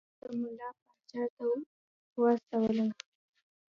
ده 0.21 0.25
زه 0.29 0.33
ملا 0.41 0.69
پاچا 0.83 1.21
ته 1.35 1.43
واستولم. 2.21 2.89